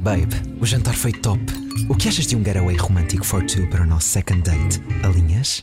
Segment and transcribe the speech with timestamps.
[0.00, 1.40] Babe, o jantar foi top.
[1.88, 4.80] O que achas de um getaway romântico for two para o nosso second date?
[5.04, 5.60] Alinhas?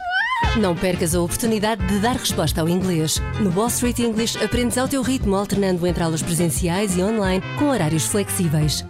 [0.57, 3.19] Não percas a oportunidade de dar resposta ao inglês.
[3.41, 7.69] No Wall Street English aprendes ao teu ritmo, alternando entre aulas presenciais e online, com
[7.69, 8.85] horários flexíveis.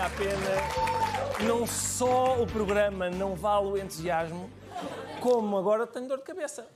[0.00, 1.46] Valia a pena.
[1.46, 4.48] Não só o programa não vale o entusiasmo,
[5.20, 6.66] como agora tenho dor de cabeça.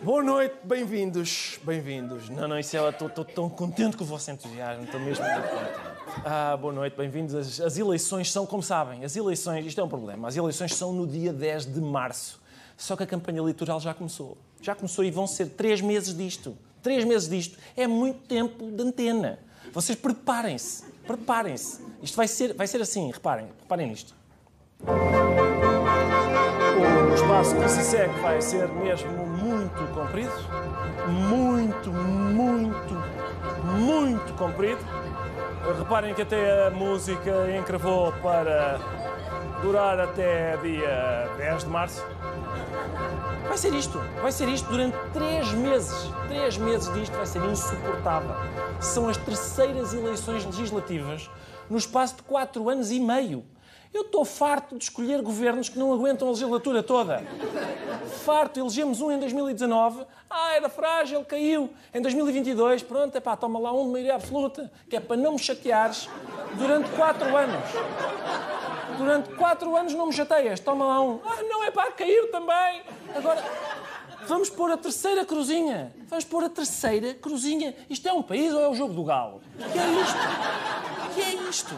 [0.00, 2.28] Boa noite, bem-vindos, bem-vindos.
[2.28, 5.92] Não, não, isso é, estou tão contente com o vosso entusiasmo, estou mesmo muito contente.
[6.24, 7.34] Ah, boa noite, bem-vindos.
[7.34, 10.92] As, as eleições são, como sabem, as eleições, isto é um problema, as eleições são
[10.92, 12.42] no dia 10 de março.
[12.76, 14.36] Só que a campanha eleitoral já começou.
[14.60, 16.56] Já começou e vão ser três meses disto.
[16.82, 19.38] Três meses disto é muito tempo de antena.
[19.72, 21.80] Vocês preparem-se, preparem-se.
[22.02, 24.14] Isto vai ser, vai ser assim, reparem, reparem nisto.
[27.10, 30.32] O espaço que se segue vai ser mesmo muito comprido.
[31.08, 32.94] Muito, muito,
[33.64, 34.80] muito comprido.
[35.78, 38.80] Reparem que até a música encravou para
[39.62, 42.04] durar até dia 10 de março.
[43.52, 46.10] Vai ser isto, vai ser isto durante três meses.
[46.26, 48.34] Três meses disto vai ser insuportável.
[48.80, 51.28] São as terceiras eleições legislativas
[51.68, 53.44] no espaço de quatro anos e meio.
[53.92, 57.22] Eu estou farto de escolher governos que não aguentam a legislatura toda.
[58.24, 61.68] Farto, elegemos um em 2019, ah, era frágil, caiu.
[61.92, 65.32] Em 2022, pronto, é pá, toma lá um de maioria absoluta, que é para não
[65.32, 66.08] me chateares
[66.54, 67.68] durante quatro anos.
[69.02, 71.18] Durante quatro anos não me chateias, toma lá um.
[71.24, 72.82] Ah, não, é pá, caiu também.
[73.16, 73.42] Agora,
[74.28, 75.92] vamos pôr a terceira cruzinha.
[76.06, 77.74] Vamos pôr a terceira cruzinha.
[77.90, 79.40] Isto é um país ou é o jogo do galo?
[79.56, 81.14] Que é isto?
[81.16, 81.74] Que é isto?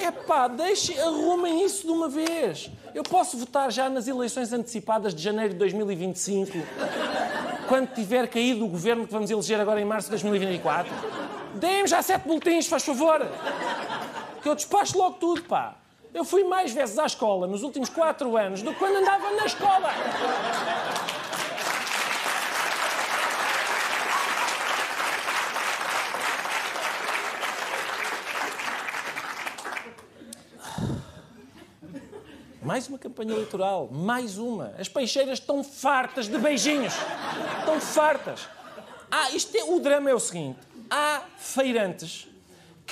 [0.00, 2.70] É pá, deixem, arrumem isso de uma vez.
[2.94, 6.50] Eu posso votar já nas eleições antecipadas de janeiro de 2025,
[7.68, 10.90] quando tiver caído o governo que vamos eleger agora em março de 2024.
[11.56, 13.20] Deem-me já sete boletins, faz favor.
[14.42, 15.76] Que eu despacho logo tudo, pá.
[16.12, 19.46] Eu fui mais vezes à escola nos últimos quatro anos do que quando andava na
[19.46, 19.88] escola.
[32.60, 34.74] Mais uma campanha eleitoral, mais uma.
[34.78, 36.94] As peixeiras estão fartas de beijinhos.
[37.60, 38.48] Estão fartas.
[39.10, 40.58] Ah, isto é, o drama é o seguinte:
[40.90, 42.31] há feirantes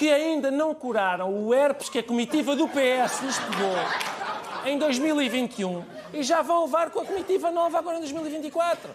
[0.01, 5.85] que ainda não curaram o herpes que a comitiva do PS lhes pegou em 2021
[6.15, 8.93] e já vão levar com a comitiva nova agora em 2024.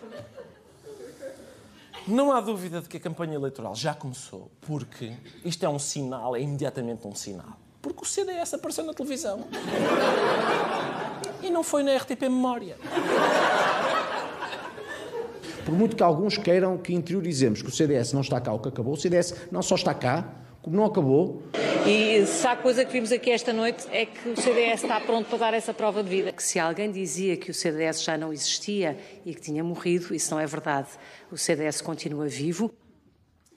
[2.08, 5.14] Não há dúvida de que a campanha eleitoral já começou, porque
[5.44, 7.56] isto é um sinal, é imediatamente um sinal.
[7.84, 9.46] Porque o CDS apareceu na televisão.
[11.44, 12.78] E não foi na RTP Memória.
[15.64, 18.70] Por muito que alguns queiram que interiorizemos que o CDS não está cá ou que
[18.70, 21.44] acabou, o CDS não só está cá, como não acabou.
[21.86, 25.30] E se há coisa que vimos aqui esta noite é que o CDS está pronto
[25.30, 26.32] para dar essa prova de vida.
[26.32, 30.34] que se alguém dizia que o CDS já não existia e que tinha morrido, isso
[30.34, 30.88] não é verdade.
[31.32, 32.74] O CDS continua vivo.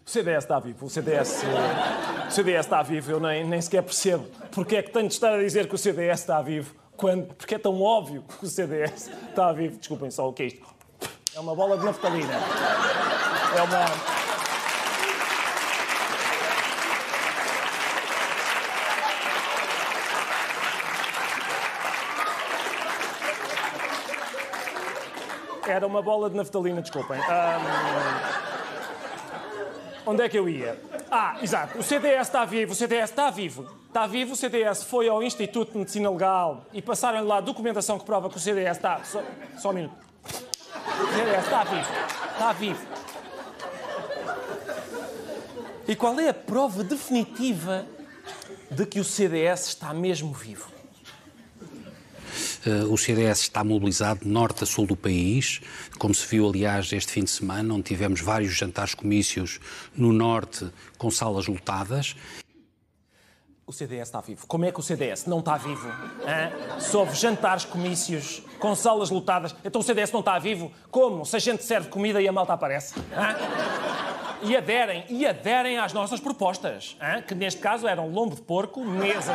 [0.06, 1.44] O CDS está vivo, o CDS,
[2.28, 5.34] o CDS está vivo, eu nem, nem sequer percebo porque é que tenho de estar
[5.34, 9.10] a dizer que o CDS está vivo, quando, porque é tão óbvio que o CDS
[9.30, 9.78] está vivo.
[9.78, 10.66] Desculpem só o que é isto.
[11.34, 12.34] É uma bola de naftalina.
[13.56, 14.17] É uma.
[25.68, 27.18] Era uma bola de naftalina, desculpem.
[27.20, 28.48] Ahm,
[30.08, 30.80] Onde é que eu ia?
[31.10, 31.78] Ah, exato.
[31.78, 33.68] O CDS está vivo, o CDS está vivo.
[33.88, 38.06] Está vivo, o CDS foi ao Instituto de Medicina Legal e passaram lá documentação que
[38.06, 39.04] prova que o CDS está.
[39.04, 39.22] Só,
[39.58, 39.94] só um minuto.
[40.24, 41.90] O CDS está vivo.
[42.32, 42.86] Está vivo.
[45.86, 47.84] E qual é a prova definitiva
[48.70, 50.77] de que o CDS está mesmo vivo?
[52.68, 55.62] Uh, o CDS está mobilizado norte a sul do país,
[55.98, 59.58] como se viu, aliás, este fim de semana, onde tivemos vários jantares comícios
[59.96, 62.14] no norte com salas lotadas.
[63.66, 64.46] O CDS está vivo.
[64.46, 65.88] Como é que o CDS não está vivo?
[65.88, 67.14] Hã?
[67.14, 70.70] Jantares, comícios, com salas lotadas, então o CDS não está vivo?
[70.90, 71.24] Como?
[71.24, 72.94] Se a gente serve comida e a malta aparece?
[73.14, 73.36] Hã?
[74.42, 77.22] E aderem, e aderem às nossas propostas, hã?
[77.22, 79.34] que neste caso eram lombo de porco, mesa.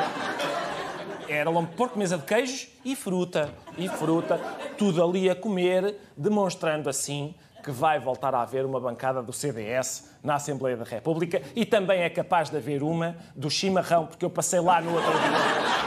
[1.28, 3.54] Era porco, mesa de queijos e fruta.
[3.78, 4.40] E fruta,
[4.78, 7.34] tudo ali a comer, demonstrando assim
[7.64, 12.02] que vai voltar a haver uma bancada do CDS na Assembleia da República e também
[12.02, 15.84] é capaz de haver uma do chimarrão, porque eu passei lá no outro dia.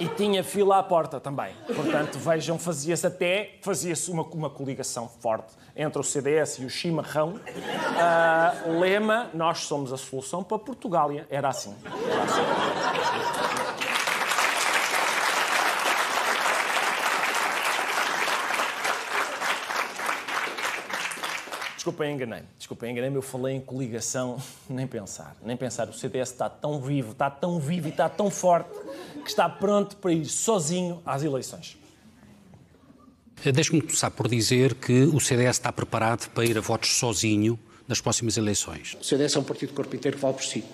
[0.00, 1.52] E tinha fila à porta também.
[1.66, 7.34] Portanto, vejam, fazia-se até fazia-se uma, uma coligação forte entre o CDS e o chimarrão.
[7.34, 11.26] Uh, lema: Nós somos a solução para Portugália.
[11.28, 11.74] Era assim.
[11.84, 12.77] Era assim.
[21.88, 22.46] Desculpem, enganei-me.
[22.58, 23.16] Desculpem, enganei-me.
[23.16, 25.34] Eu falei em coligação, nem pensar.
[25.42, 25.88] Nem pensar.
[25.88, 28.70] O CDS está tão vivo, está tão vivo e está tão forte
[29.22, 31.78] que está pronto para ir sozinho às eleições.
[33.42, 38.00] Deixe-me começar por dizer que o CDS está preparado para ir a votos sozinho nas
[38.00, 38.96] próximas eleições.
[39.00, 40.64] O CDS é um partido de corpo inteiro que vale por si.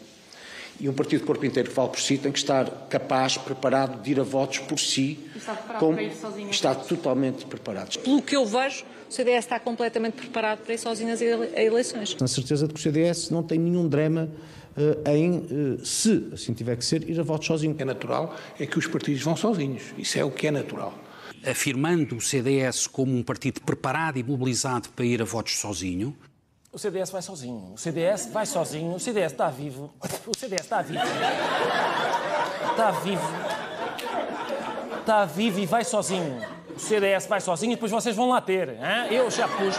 [0.80, 4.02] E um partido de corpo inteiro que vale por si tem que estar capaz, preparado
[4.02, 5.18] de ir a votos por si.
[5.34, 5.94] Está preparado como...
[5.94, 6.50] para ir sozinho?
[6.50, 7.98] Está totalmente preparado.
[7.98, 12.16] Pelo que eu vejo, o CDS está completamente preparado para ir sozinho às eleições.
[12.20, 14.28] Na certeza de que o CDS não tem nenhum drama
[14.76, 17.74] uh, em, uh, se assim tiver que ser, ir a votos sozinho.
[17.78, 19.82] É natural é que os partidos vão sozinhos.
[19.96, 20.98] Isso é o que é natural.
[21.46, 26.16] Afirmando o CDS como um partido preparado e mobilizado para ir a votos sozinho,
[26.74, 27.72] o CDS vai sozinho.
[27.72, 28.96] O CDS vai sozinho.
[28.96, 29.94] O CDS está vivo.
[30.26, 31.04] O CDS está vivo.
[32.70, 33.28] Está vivo.
[34.98, 36.42] Está vivo e vai sozinho.
[36.74, 38.70] O CDS vai sozinho e depois vocês vão lá ter.
[38.70, 39.12] Hein?
[39.12, 39.76] Eu já pus.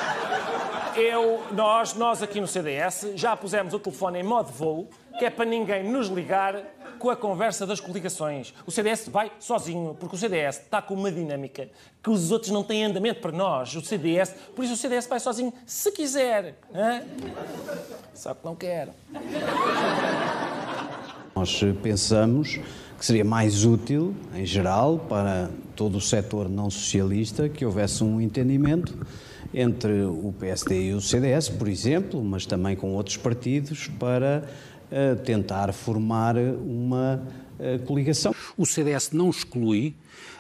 [0.96, 4.90] Eu, nós, nós aqui no CDS já pusemos o telefone em modo voo,
[5.20, 6.64] que é para ninguém nos ligar
[6.98, 8.54] com a conversa das coligações.
[8.66, 11.68] O CDS vai sozinho, porque o CDS está com uma dinâmica
[12.02, 13.76] que os outros não têm andamento para nós.
[13.76, 16.56] O CDS, por isso o CDS vai sozinho, se quiser.
[18.14, 18.90] Só que não quer.
[21.36, 22.58] Nós pensamos
[22.98, 28.22] que seria mais útil, em geral, para todo o setor não socialista, que houvesse um
[28.22, 28.98] entendimento
[29.56, 34.44] entre o PSD e o CDS, por exemplo, mas também com outros partidos, para
[34.92, 37.24] uh, tentar formar uma
[37.58, 38.36] uh, coligação.
[38.58, 39.96] O CDS não exclui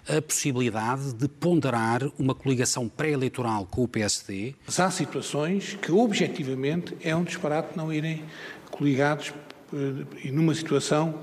[0.05, 4.53] a possibilidade de ponderar uma coligação pré-eleitoral com o PSD.
[4.65, 8.21] Mas há situações que, objetivamente, é um disparate não irem
[8.69, 9.29] coligados
[9.71, 11.21] uh, e numa situação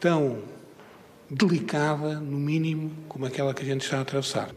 [0.00, 0.38] tão
[1.30, 4.50] delicada, no mínimo, como aquela que a gente está a atravessar.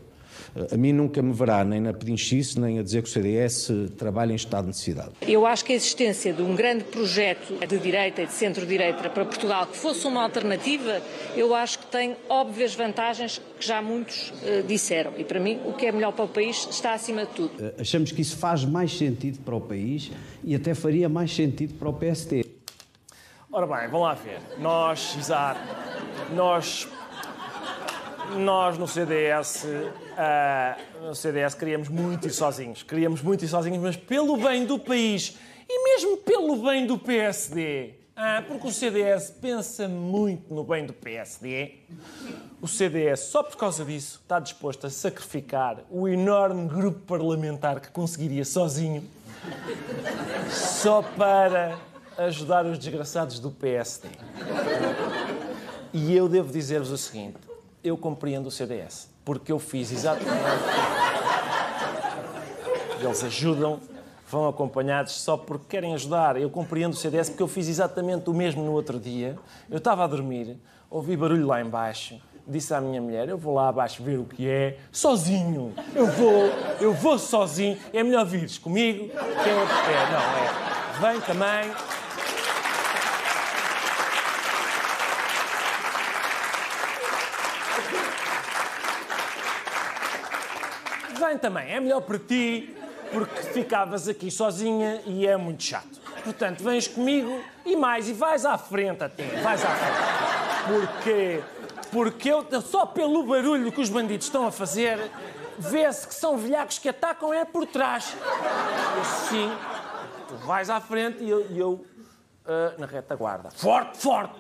[0.71, 4.33] A mim nunca me verá nem na pedinchice, nem a dizer que o CDS trabalha
[4.33, 5.11] em estado de necessidade.
[5.21, 9.25] Eu acho que a existência de um grande projeto de direita e de centro-direita para
[9.25, 11.01] Portugal que fosse uma alternativa,
[11.35, 15.13] eu acho que tem óbvias vantagens que já muitos uh, disseram.
[15.17, 17.51] E para mim, o que é melhor para o país está acima de tudo.
[17.63, 20.11] Uh, achamos que isso faz mais sentido para o país
[20.43, 22.45] e até faria mais sentido para o PST.
[23.51, 24.39] Ora bem, vamos lá ver.
[24.59, 25.59] Nós, exato,
[26.33, 26.87] nós,
[28.37, 32.83] nós no CDS, uh, no CDS queríamos muito ir sozinhos.
[32.83, 35.37] Queríamos muito ir sozinhos, mas pelo bem do país
[35.69, 37.95] e mesmo pelo bem do PSD.
[38.15, 41.75] Ah, porque o CDS pensa muito no bem do PSD.
[42.61, 47.89] O CDS, só por causa disso, está disposto a sacrificar o enorme grupo parlamentar que
[47.89, 49.03] conseguiria sozinho
[50.49, 51.79] só para
[52.17, 54.09] ajudar os desgraçados do PSD.
[55.93, 57.37] E eu devo dizer-vos o seguinte:
[57.83, 60.41] eu compreendo o CDS, porque eu fiz exatamente.
[62.99, 63.79] Eles ajudam,
[64.29, 66.37] vão acompanhados só porque querem ajudar.
[66.37, 69.37] Eu compreendo o CDS porque eu fiz exatamente o mesmo no outro dia.
[69.69, 70.57] Eu estava a dormir,
[70.89, 74.47] ouvi barulho lá embaixo, disse à minha mulher: Eu vou lá abaixo ver o que
[74.47, 75.73] é, sozinho.
[75.95, 76.43] Eu vou,
[76.79, 77.77] eu vou sozinho.
[77.91, 81.13] É melhor vires comigo, que é, é não, é.
[81.13, 82.00] Vem também.
[91.31, 92.75] Vem também, é melhor para ti,
[93.09, 96.01] porque ficavas aqui sozinha e é muito chato.
[96.25, 100.91] Portanto, vens comigo e mais, e vais à frente até, vais à frente.
[100.91, 101.41] Porque,
[101.89, 105.09] porque eu, só pelo barulho que os bandidos estão a fazer,
[105.57, 108.13] vê-se que são velhacos que atacam é por trás.
[108.99, 109.49] Assim,
[110.27, 113.51] tu vais à frente e eu, e eu uh, na retaguarda.
[113.51, 114.35] Forte, forte!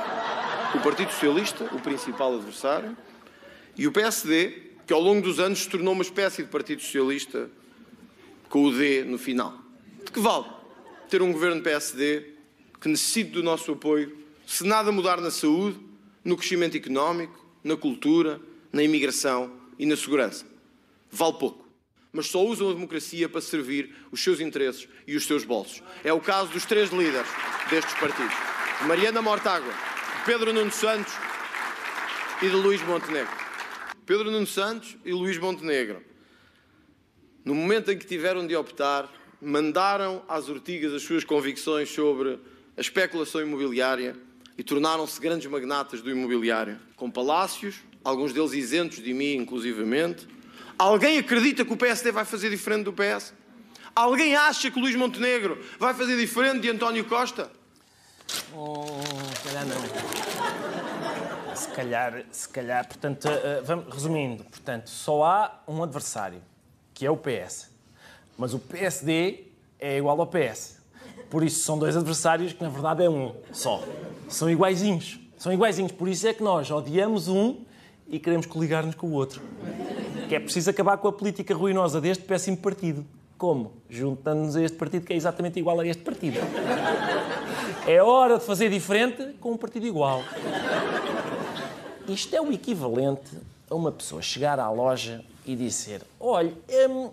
[0.74, 2.96] o Partido Socialista, o principal adversário,
[3.76, 7.50] e o PSD, que ao longo dos anos se tornou uma espécie de Partido Socialista
[8.50, 9.58] com o D no final.
[10.04, 10.46] De que vale
[11.10, 12.34] ter um governo PSD
[12.80, 14.16] que necessite do nosso apoio
[14.46, 15.80] se nada mudar na saúde,
[16.24, 18.40] no crescimento económico, na cultura,
[18.72, 20.46] na imigração e na segurança?
[21.12, 21.66] Vale pouco.
[22.12, 25.82] Mas só usam a democracia para servir os seus interesses e os seus bolsos.
[26.04, 27.28] É o caso dos três líderes
[27.70, 28.34] destes partidos:
[28.88, 31.14] Mariana Mortágua, de Pedro Nuno Santos
[32.42, 33.45] e de Luís Montenegro.
[34.06, 36.16] Pedro Nuno Santos e Luís Montenegro
[37.46, 39.08] no momento em que tiveram de optar,
[39.40, 42.40] mandaram às ortigas as suas convicções sobre
[42.76, 44.16] a especulação imobiliária
[44.58, 50.28] e tornaram-se grandes magnatas do imobiliário, com palácios, alguns deles isentos de mim, inclusivamente.
[50.78, 53.32] Alguém acredita que o PSD vai fazer diferente do PS?
[53.96, 57.52] Alguém acha que Luís Montenegro vai fazer diferente de António Costa?
[58.54, 58.86] Oh,
[59.38, 60.35] se calhar não.
[61.76, 66.42] Calhar, se calhar, portanto, uh, vamos, resumindo, portanto, só há um adversário
[66.94, 67.70] que é o PS.
[68.38, 70.78] Mas o PSD é igual ao PS.
[71.30, 73.84] Por isso são dois adversários que na verdade é um só.
[74.30, 75.20] São iguaizinhos.
[75.38, 75.92] São iguaizinhos.
[75.92, 77.58] Por isso é que nós odiamos um
[78.08, 79.42] e queremos coligar-nos com o outro.
[80.30, 83.06] Que é preciso acabar com a política ruinosa deste péssimo partido.
[83.38, 83.74] Como?
[83.90, 86.40] Juntando-nos a este partido que é exatamente igual a este partido.
[87.86, 90.24] É hora de fazer diferente com um partido igual.
[92.08, 93.38] Isto é o equivalente
[93.70, 96.54] a uma pessoa chegar à loja e dizer: Olha,
[96.90, 97.10] hum,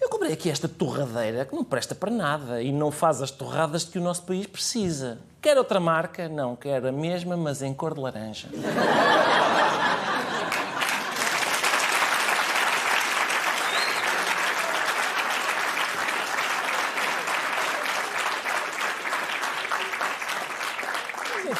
[0.00, 3.84] eu comprei aqui esta torradeira que não presta para nada e não faz as torradas
[3.84, 5.18] que o nosso país precisa.
[5.40, 6.28] Quer outra marca?
[6.28, 8.48] Não, quero a mesma, mas em cor de laranja.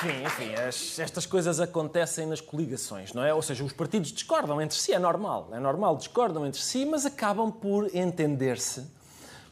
[0.02, 3.32] Enfim, enfim as, estas coisas acontecem nas coligações, não é?
[3.32, 7.06] Ou seja, os partidos discordam entre si, é normal, é normal, discordam entre si, mas
[7.06, 8.84] acabam por entender-se,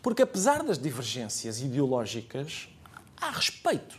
[0.02, 2.69] porque apesar das divergências ideológicas,
[3.21, 3.99] há respeito.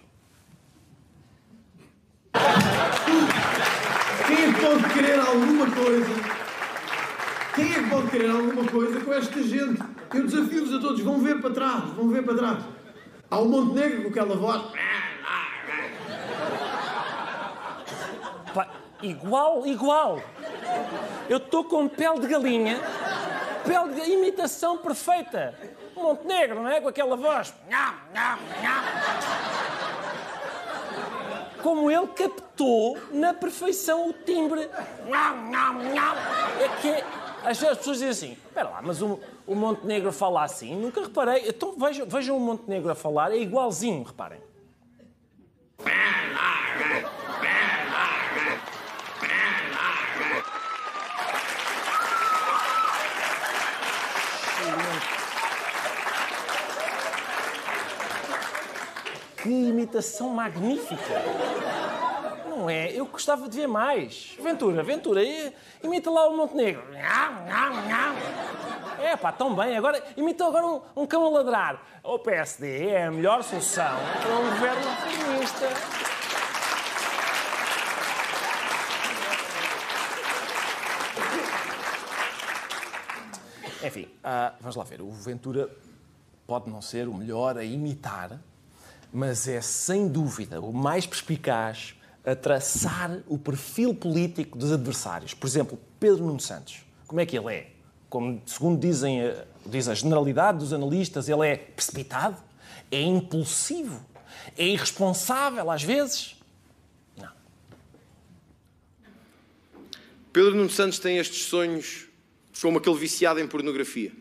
[4.27, 6.41] Quem é que pode querer alguma coisa?
[7.55, 9.81] Quem é que pode querer alguma coisa com esta gente?
[10.13, 12.63] Eu desafio-vos a todos, vão ver para trás, vão ver para trás.
[13.29, 14.71] Há o Montenegro com aquela voz.
[18.53, 18.67] Pá,
[19.01, 20.21] igual, igual.
[21.29, 22.79] Eu estou com pele de galinha,
[23.65, 25.55] pele de imitação perfeita.
[25.95, 26.81] Montenegro, não é?
[26.81, 27.53] Com aquela voz.
[31.61, 34.67] Como ele captou na perfeição o timbre.
[36.59, 37.03] É que
[37.43, 40.75] as pessoas dizem assim: espera lá, mas o, o Montenegro fala assim?
[40.75, 41.47] Nunca reparei.
[41.47, 44.41] Então vejam, vejam o Montenegro a falar, é igualzinho, reparem.
[59.91, 61.21] Imitação magnífica!
[62.47, 62.93] Não é?
[62.93, 64.37] Eu gostava de ver mais.
[64.41, 65.21] Ventura, Ventura,
[65.83, 66.81] imita lá o Montenegro.
[69.01, 69.75] É pá, tão bem.
[69.75, 71.83] Agora, imita agora um, um cão a ladrar.
[72.05, 75.67] O PSD é a melhor solução para um governo reformista.
[83.85, 85.01] Enfim, uh, vamos lá ver.
[85.01, 85.69] O Ventura
[86.47, 88.39] pode não ser o melhor a imitar,
[89.11, 95.33] mas é sem dúvida o mais perspicaz a traçar o perfil político dos adversários.
[95.33, 96.81] Por exemplo, Pedro Nuno Santos.
[97.07, 97.71] Como é que ele é?
[98.09, 102.37] Como, segundo dizem, eh, diz a generalidade dos analistas, ele é precipitado,
[102.91, 104.05] é impulsivo,
[104.57, 106.35] é irresponsável às vezes.
[107.17, 107.31] Não.
[110.31, 112.07] Pedro Nuno Santos tem estes sonhos
[112.61, 114.11] como aquele viciado em pornografia.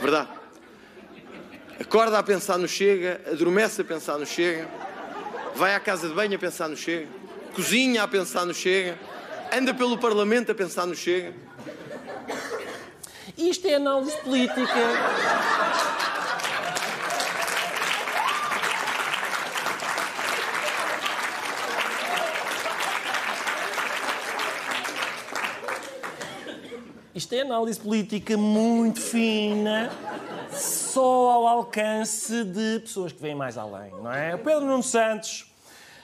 [0.00, 0.41] Verdade?
[1.82, 4.68] Acorda a pensar no Chega, adormece a pensar no Chega,
[5.56, 7.08] vai à casa de banho a pensar no Chega,
[7.54, 8.96] cozinha a pensar no Chega,
[9.52, 11.34] Anda pelo Parlamento a pensar no Chega?
[13.36, 14.62] Isto é análise política.
[27.14, 29.90] Isto é análise política muito fina,
[30.92, 34.34] só ao alcance de pessoas que vêm mais além, não é?
[34.34, 35.50] O Pedro Nuno Santos,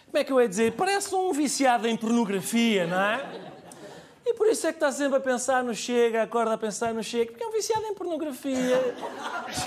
[0.07, 0.73] como é que eu ia dizer?
[0.73, 3.49] Parece um viciado em pornografia, não é?
[4.25, 7.03] E por isso é que está sempre a pensar no Chega, acorda a pensar no
[7.03, 8.97] Chega, porque é um viciado em pornografia.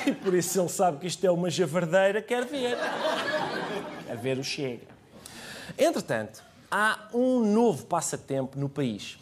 [0.07, 2.75] E por isso ele sabe que isto é uma javardeira, quer ver.
[4.07, 4.87] Quer ver o Chega.
[5.77, 9.19] Entretanto, há um novo passatempo no país.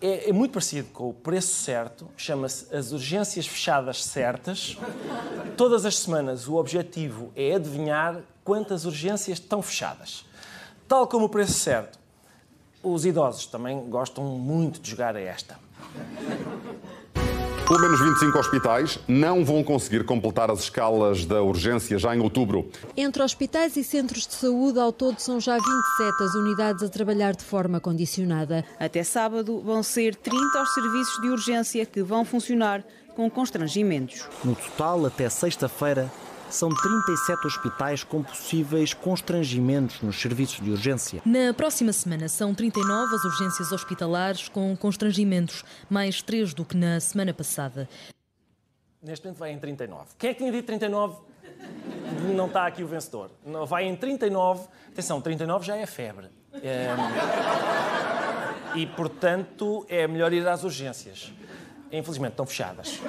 [0.00, 4.78] É, é muito parecido com o preço certo, chama-se as urgências fechadas certas.
[5.56, 10.24] Todas as semanas o objetivo é adivinhar quantas urgências estão fechadas.
[10.88, 11.98] Tal como o preço certo,
[12.82, 15.58] os idosos também gostam muito de jogar a esta.
[17.70, 22.68] Pelo menos 25 hospitais não vão conseguir completar as escalas da urgência já em outubro.
[22.96, 27.32] Entre hospitais e centros de saúde, ao todo são já 27 as unidades a trabalhar
[27.32, 28.64] de forma condicionada.
[28.76, 32.82] Até sábado vão ser 30 os serviços de urgência que vão funcionar
[33.14, 34.24] com constrangimentos.
[34.42, 36.10] No total, até sexta-feira,
[36.50, 41.22] são 37 hospitais com possíveis constrangimentos nos serviços de urgência.
[41.24, 46.98] Na próxima semana são 39 as urgências hospitalares com constrangimentos, mais 3 do que na
[47.00, 47.88] semana passada.
[49.02, 50.10] Neste momento vai em 39.
[50.18, 51.16] Quem é que tinha dito 39?
[52.34, 53.30] Não está aqui o vencedor.
[53.46, 54.66] Não, vai em 39.
[54.92, 56.26] Atenção, 39 já é febre.
[56.62, 56.88] É...
[58.74, 61.32] E, portanto, é melhor ir às urgências
[61.92, 63.00] infelizmente estão fechadas.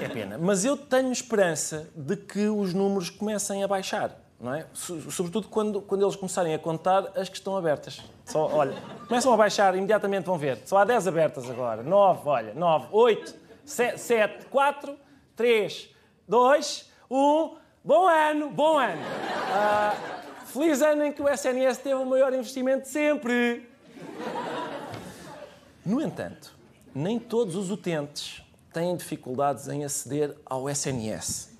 [0.00, 0.38] É pena.
[0.38, 4.16] Mas eu tenho esperança de que os números comecem a baixar.
[4.40, 4.64] Não é?
[4.72, 8.02] Sobretudo quando, quando eles começarem a contar as que estão abertas.
[8.24, 8.74] Só, olha,
[9.06, 10.62] começam a baixar, imediatamente vão ver.
[10.64, 11.82] Só há 10 abertas agora.
[11.82, 13.34] 9, olha, 9, 8,
[13.66, 14.96] 7, 4,
[15.36, 15.90] 3,
[16.26, 17.56] 2, 1.
[17.84, 19.02] Bom ano, bom ano.
[19.02, 23.68] Uh, feliz ano em que o SNS teve o maior investimento de sempre.
[25.84, 26.59] No entanto,
[26.94, 31.50] nem todos os utentes têm dificuldades em aceder ao SNS.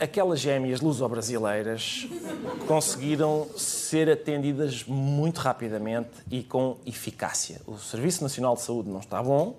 [0.00, 2.08] Aquelas gêmeas luso-brasileiras
[2.66, 7.60] conseguiram ser atendidas muito rapidamente e com eficácia.
[7.66, 9.56] O Serviço Nacional de Saúde não está bom,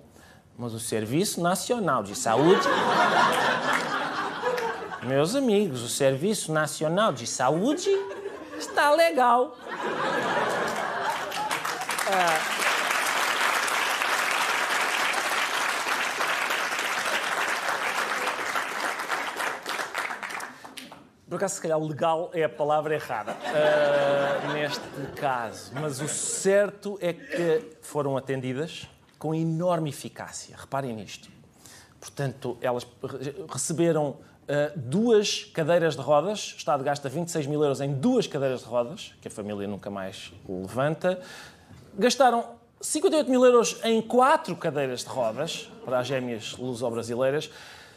[0.58, 2.66] mas o Serviço Nacional de Saúde.
[5.04, 7.88] Meus amigos, o Serviço Nacional de Saúde
[8.58, 9.56] está legal.
[12.06, 12.53] Ah,
[21.28, 24.80] Por acaso, se calhar, legal é a palavra errada uh, neste
[25.16, 25.72] caso.
[25.74, 30.54] Mas o certo é que foram atendidas com enorme eficácia.
[30.56, 31.30] Reparem nisto.
[31.98, 32.86] Portanto, elas
[33.48, 34.16] receberam uh,
[34.76, 36.52] duas cadeiras de rodas.
[36.52, 39.88] O Estado gasta 26 mil euros em duas cadeiras de rodas, que a família nunca
[39.88, 41.18] mais levanta.
[41.94, 47.50] Gastaram 58 mil euros em quatro cadeiras de rodas para as gêmeas luso-brasileiras.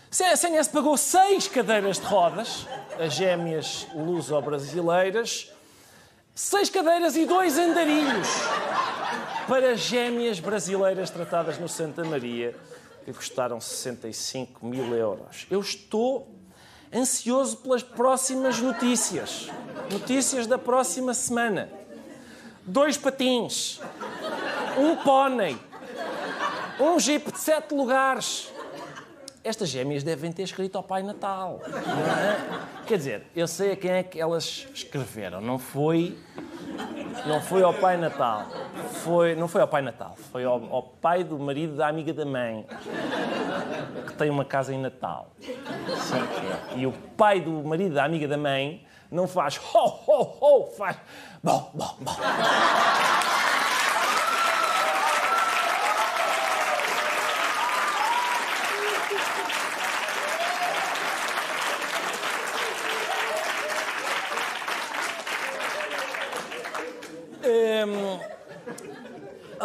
[0.09, 2.65] A CNS pagou seis cadeiras de rodas,
[2.97, 5.51] as gêmeas luso-brasileiras,
[6.33, 8.27] seis cadeiras e dois andarilhos
[9.49, 12.55] para gêmeas brasileiras tratadas no Santa Maria,
[13.03, 15.45] que custaram 65 mil euros.
[15.51, 16.33] Eu estou
[16.93, 19.49] ansioso pelas próximas notícias.
[19.91, 21.69] Notícias da próxima semana.
[22.63, 23.81] Dois patins,
[24.77, 25.57] um pônei,
[26.79, 28.55] um jeep de sete lugares
[29.47, 31.61] estas gêmeas devem ter escrito ao Pai Natal.
[31.65, 32.85] É?
[32.85, 35.41] Quer dizer, eu sei a quem é que elas escreveram.
[35.41, 36.17] Não foi,
[37.25, 38.45] não foi ao Pai Natal.
[39.03, 40.15] Foi, não foi ao Pai Natal.
[40.31, 42.65] Foi ao, ao pai do marido da amiga da mãe,
[44.05, 45.31] que tem uma casa em Natal.
[45.39, 50.67] Sim, E o pai do marido da amiga da mãe não faz ho, ho, ho,
[50.77, 50.97] faz
[51.41, 52.15] bom, bom, bom.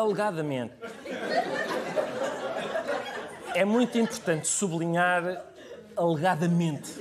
[0.03, 0.75] Alegadamente.
[3.55, 5.45] É muito importante sublinhar
[5.97, 6.93] alegadamente.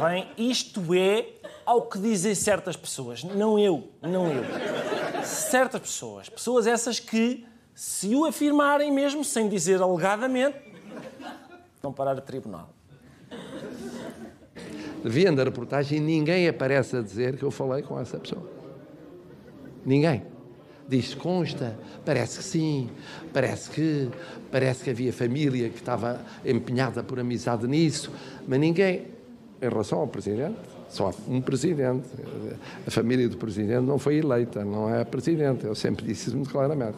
[0.00, 1.26] Bem, isto é
[1.64, 4.44] ao que dizem certas pessoas, não eu, não eu.
[5.24, 10.58] Certas pessoas, pessoas essas que, se o afirmarem mesmo sem dizer alegadamente,
[11.82, 12.70] vão parar a tribunal.
[15.02, 18.48] Vendo a reportagem, ninguém aparece a dizer que eu falei com essa pessoa.
[19.84, 20.35] Ninguém.
[20.88, 22.88] Diz, consta, parece que sim,
[23.32, 24.08] parece que,
[24.52, 28.10] parece que havia família que estava empenhada por amizade nisso,
[28.46, 29.02] mas ninguém,
[29.60, 30.56] em relação ao Presidente,
[30.88, 32.06] só há um Presidente.
[32.86, 36.50] A família do Presidente não foi eleita, não é Presidente, eu sempre disse isso muito
[36.50, 36.96] claramente.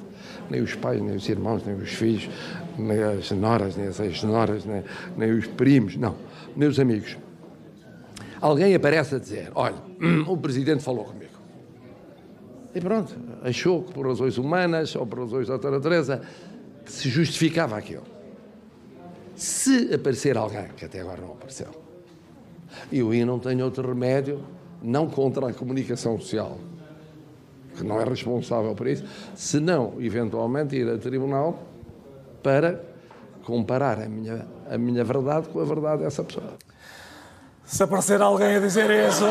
[0.50, 2.28] Nem os pais, nem os irmãos, nem os filhos,
[2.76, 4.84] nem as noras, nem as ex-noras, nem,
[5.16, 6.14] nem os primos, não,
[6.56, 7.16] os amigos.
[8.40, 9.76] Alguém aparece a dizer, olha,
[10.28, 11.27] o Presidente falou comigo.
[12.74, 16.22] E pronto, achou que por razões humanas ou por razões da doutora Teresa
[16.84, 18.04] se justificava aquilo.
[19.34, 21.68] Se aparecer alguém, que até agora não apareceu,
[22.92, 24.42] eu aí não tenho outro remédio,
[24.82, 26.58] não contra a comunicação social,
[27.76, 29.04] que não é responsável por isso,
[29.34, 31.62] senão, eventualmente, ir a tribunal
[32.42, 32.84] para
[33.44, 36.54] comparar a minha, a minha verdade com a verdade dessa pessoa.
[37.64, 39.24] Se aparecer alguém a dizer isso.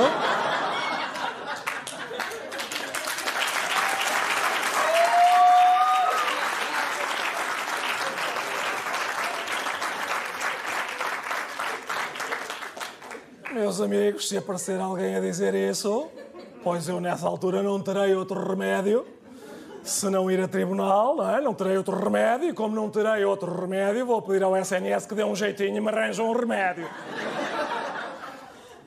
[14.08, 16.10] Amigos, se aparecer alguém a dizer isso,
[16.64, 19.06] pois eu nessa altura não terei outro remédio
[19.84, 21.42] se não ir a tribunal, não, é?
[21.42, 25.26] não terei outro remédio, como não terei outro remédio, vou pedir ao SNS que dê
[25.26, 26.90] um jeitinho e me arranje um remédio.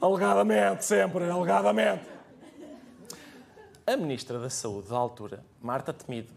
[0.00, 2.04] Alegadamente, sempre, alegadamente.
[3.86, 6.32] A Ministra da Saúde da altura, Marta Temido,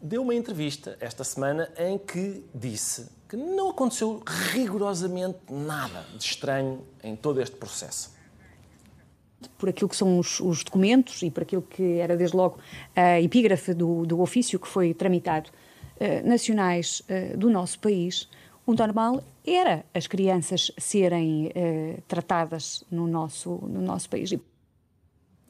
[0.00, 6.82] deu uma entrevista esta semana em que disse que não aconteceu rigorosamente nada de estranho
[7.02, 8.12] em todo este processo
[9.56, 12.58] por aquilo que são os, os, documentos e por aquilo que era desde logo
[12.94, 18.28] a epígrafe do, do ofício que foi tramitado uh, nacionais uh, do nosso país,
[18.66, 24.32] o normal era as crianças serem uh, tratadas no nosso, no nosso país.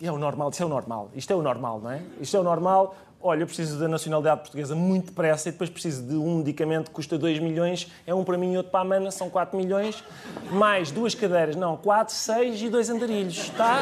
[0.01, 1.11] É o normal, isso é o normal.
[1.15, 2.03] Isto é o normal, não é?
[2.21, 6.03] Isto é o normal olha, eu preciso da nacionalidade portuguesa muito depressa e depois preciso
[6.03, 8.85] de um medicamento que custa 2 milhões, é um para mim e outro para a
[8.85, 10.03] mana, são 4 milhões,
[10.51, 13.79] mais duas cadeiras, não, 4, 6 e dois andarilhos, está?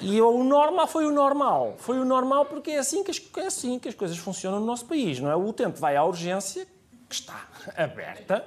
[0.00, 1.74] E o normal foi o normal.
[1.78, 4.66] Foi o normal porque é assim que as, é assim que as coisas funcionam no
[4.66, 5.36] nosso país, não é?
[5.36, 6.66] O utente vai à urgência,
[7.08, 8.44] que está aberta,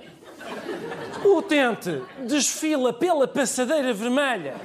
[1.26, 4.56] o utente desfila pela passadeira vermelha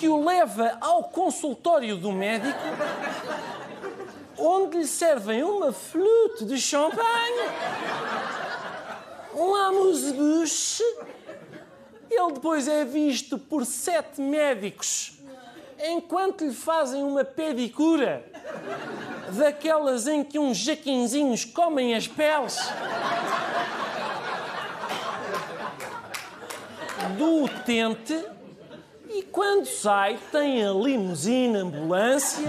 [0.00, 2.58] que o leva ao consultório do médico,
[4.38, 7.50] onde lhe servem uma flute de champanhe,
[9.34, 10.82] um amuse-bouche.
[12.10, 15.18] Ele depois é visto por sete médicos
[15.78, 18.24] enquanto lhe fazem uma pedicura
[19.36, 22.58] daquelas em que uns jaquinzinhos comem as peles.
[27.18, 28.39] Do utente
[29.20, 32.48] e quando sai, tem a limusine ambulância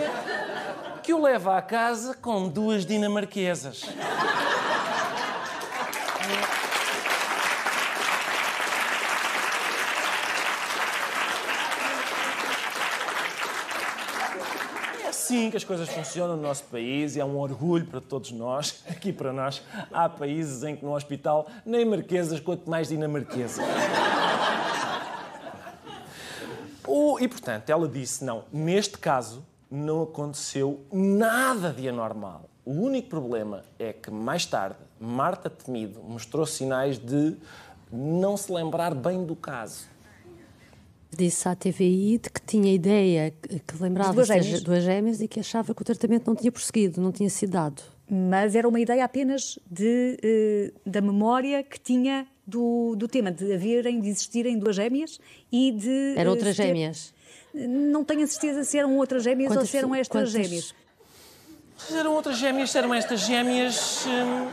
[1.03, 3.83] que o leva à casa com duas dinamarquesas.
[15.03, 18.31] É assim que as coisas funcionam no nosso país e é um orgulho para todos
[18.31, 18.81] nós.
[18.87, 23.65] Aqui para nós há países em que no hospital nem marquesas, quanto mais dinamarquesas.
[27.03, 32.47] Oh, e, portanto, ela disse: não, neste caso não aconteceu nada de anormal.
[32.63, 37.35] O único problema é que, mais tarde, Marta Temido mostrou sinais de
[37.91, 39.89] não se lembrar bem do caso.
[41.09, 44.61] Disse à TVI de que tinha ideia, que lembrava duas gêmeas.
[44.61, 47.81] duas gêmeas e que achava que o tratamento não tinha prosseguido, não tinha sido dado.
[48.07, 53.53] Mas era uma ideia apenas de, uh, da memória que tinha do, do tema de
[53.53, 55.19] haverem, de existirem duas gêmeas
[55.51, 56.15] e de.
[56.17, 56.67] Eram outras ter...
[56.67, 57.13] gêmeas?
[57.53, 60.31] Não tenho a certeza se eram outras gêmeas quantas, ou se eram estas quantas...
[60.31, 60.75] gêmeas.
[61.77, 64.05] Se eram outras gêmeas, se eram estas gêmeas.
[64.05, 64.47] Hum,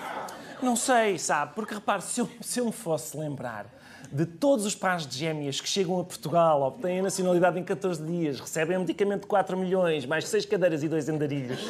[0.62, 1.54] não sei, sabe?
[1.54, 3.66] Porque repare, se eu, se eu me fosse lembrar
[4.10, 8.02] de todos os pais de gêmeas que chegam a Portugal, obtêm a nacionalidade em 14
[8.02, 11.68] dias, recebem um medicamento de 4 milhões, mais 6 cadeiras e 2 andarilhos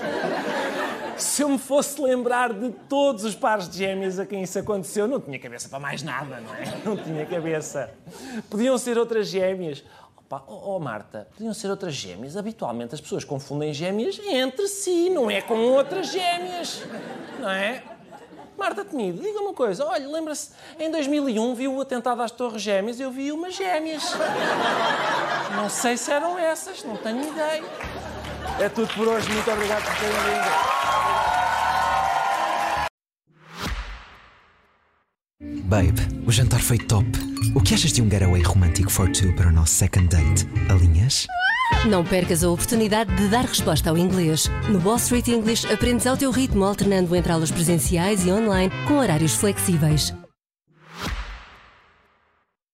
[1.18, 5.08] se eu me fosse lembrar de todos os pares de gêmeos a quem isso aconteceu,
[5.08, 6.80] não tinha cabeça para mais nada, não é?
[6.84, 7.90] Não tinha cabeça.
[8.48, 9.84] Podiam ser outras gêmeas.
[10.16, 12.36] Opa, oh, oh, Marta, podiam ser outras gêmeas.
[12.36, 16.82] Habitualmente as pessoas confundem gêmeas entre si, não é com outras gêmeas,
[17.40, 17.82] não é?
[18.58, 19.84] Marta Temido, diga uma coisa.
[19.84, 24.02] Olha, lembra-se, em 2001 viu o atentado às Torres Gêmeas, eu vi umas gêmeas.
[25.54, 27.62] Não sei se eram essas, não tenho ideia.
[28.60, 29.30] É tudo por hoje.
[29.30, 30.78] Muito obrigado por terem vindo.
[35.64, 37.06] Babe, o jantar foi top.
[37.54, 40.48] O que achas de um getaway romântico for two para o nosso second date?
[40.68, 41.26] Alinhas?
[41.86, 44.50] Não percas a oportunidade de dar resposta ao inglês.
[44.68, 48.98] No Wall Street English aprendes ao teu ritmo, alternando entre aulas presenciais e online com
[48.98, 50.17] horários flexíveis.